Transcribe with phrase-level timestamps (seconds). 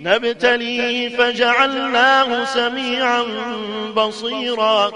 [0.00, 3.24] نبتليه فجعلناه سميعا
[3.96, 4.90] بصيرا.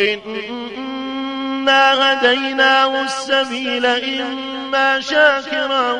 [0.00, 5.92] إنا هديناه السبيل إما شاكرا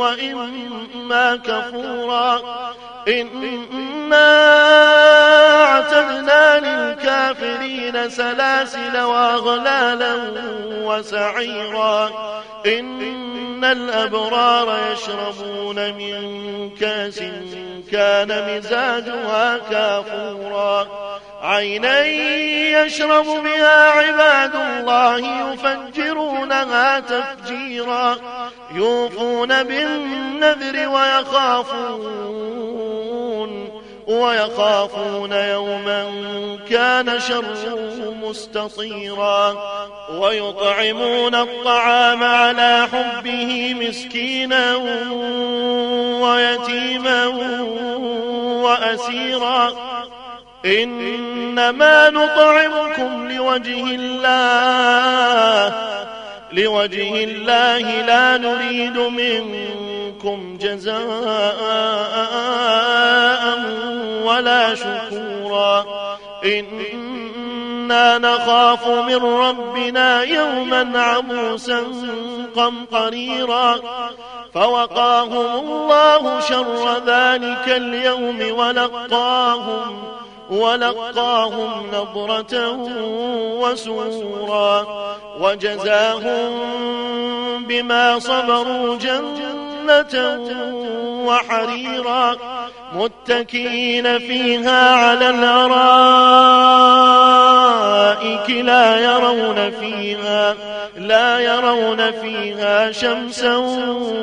[0.00, 2.42] وإما كفورا.
[3.08, 4.67] إنا
[5.98, 10.14] اعتدنا للكافرين سلاسل وأغلالا
[10.84, 12.10] وسعيرا.
[12.66, 17.22] إن الأبرار يشربون من كأس
[17.92, 20.86] كان مزاجها كافورا.
[21.42, 22.04] عينا
[22.84, 25.18] يشرب بها عباد الله
[25.52, 28.16] يفجرونها تفجيرا.
[28.74, 32.67] يوفون بالنذر ويخافون
[34.08, 36.04] ويخافون يوما
[36.70, 39.56] كان شره مستطيرا
[40.10, 44.76] ويطعمون الطعام على حبه مسكينا
[46.22, 47.26] ويتيما
[48.62, 49.72] وأسيرا
[50.66, 55.74] إنما نطعمكم لوجه الله
[56.52, 60.98] لوجه الله لا نريد منكم جزاء
[64.38, 65.84] ولا شكورا.
[66.44, 71.84] إنا نخاف من ربنا يوما عبوسا
[72.56, 73.80] قمطريرا
[74.54, 80.02] فوقاهم الله شر ذلك اليوم ولقاهم
[80.50, 82.72] ولقاهم نضرة
[83.60, 84.86] وسرورا.
[85.40, 86.50] وجزاهم
[87.64, 90.14] بما صبروا جنة
[91.26, 92.36] وحريرا.
[92.92, 95.78] متكئين فيها على الأرائك
[98.50, 100.54] لا يرون فيها
[100.96, 103.56] لا يرون فيها شمسا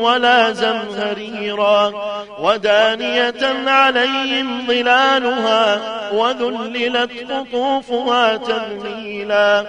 [0.00, 2.19] ولا زمهريرا.
[2.40, 5.80] ودانية عليهم ظلالها
[6.12, 9.66] وذللت قطوفها تذليلا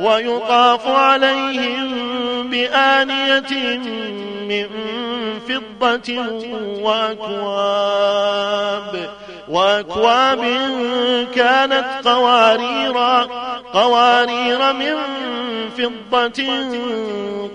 [0.00, 1.90] ويطاف عليهم
[2.50, 3.78] بآنية
[4.48, 4.66] من
[5.48, 6.18] فضة
[6.82, 8.34] وأكواب
[9.48, 10.44] وأكواب
[11.34, 13.28] كانت قواريرا
[13.74, 14.94] قوارير من
[15.78, 16.44] فضة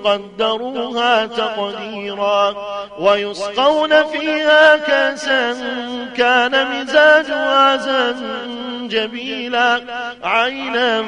[0.03, 2.55] قدروها تقديرا
[2.99, 5.53] ويسقون فيها كأسا
[6.17, 9.81] كان مزاجها زنجبيلا
[10.23, 11.03] عينا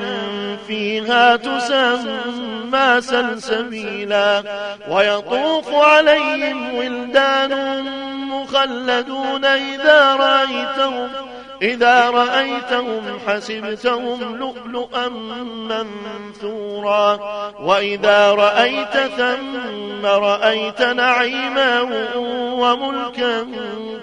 [0.68, 4.44] فيها تسمى سلسبيلا
[4.90, 7.84] ويطوف عليهم ولدان
[8.30, 11.31] مخلدون إذا رأيتهم
[11.62, 15.10] إذا رأيتهم حسبتهم لؤلؤا
[15.70, 17.20] منثورا.
[17.62, 21.82] وإذا رأيت ثم رأيت نعيما
[22.62, 23.48] وملكا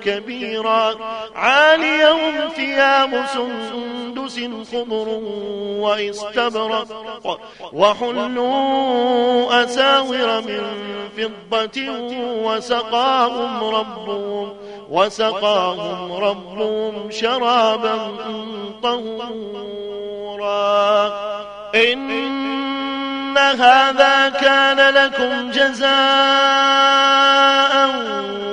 [0.04, 0.94] كبيرا.
[1.34, 4.40] عاليهم ثياب سندس
[4.72, 5.08] خضر
[5.82, 6.88] واستبرق.
[7.72, 10.62] وحلوا أساور من
[11.16, 11.78] فضة
[12.44, 14.48] وسقاهم ربهم
[14.90, 17.10] وسقاهم ربهم
[17.48, 17.96] شرابا
[18.82, 19.48] طهورا.
[21.74, 25.88] إن هذا كان لكم جزاء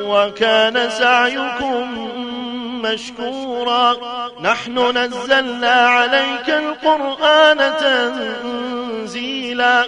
[0.07, 2.09] وكان سعيكم
[2.83, 3.95] مشكورا.
[4.41, 7.73] نحن نزلنا عليك القرآن
[9.03, 9.85] تنزيلا.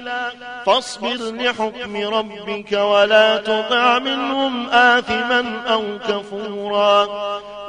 [0.67, 7.07] فاصبر لحكم ربك ولا تطع منهم آثما أو كفورا.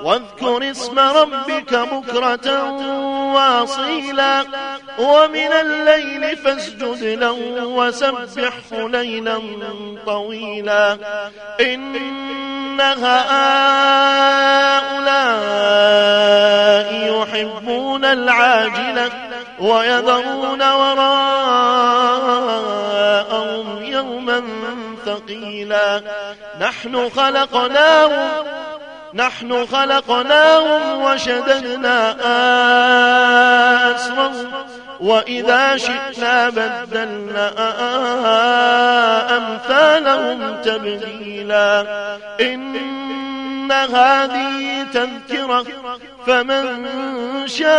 [0.02, 2.70] واذكر اسم ربك بكرة
[3.34, 4.44] واصيلا.
[4.98, 9.40] ومن الليل فاسجد له وسبحه ليلا
[10.06, 10.98] طويلا.
[11.60, 13.28] إن هؤلاء
[17.22, 19.10] يحبون العاجلة
[19.60, 21.37] ويذرون وراءهم
[25.08, 26.02] ثقيلا.
[26.60, 28.28] نحن خلقناهم
[29.14, 32.10] نحن خلقناهم وشددنا
[33.96, 34.52] أسرهم.
[35.00, 37.52] وإذا شئنا بدلنا
[39.36, 41.86] أمثالهم تبديلا.
[42.40, 45.64] إن هذه تذكرة
[46.26, 46.88] فمن
[47.46, 47.78] شاء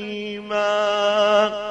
[0.51, 1.70] إثما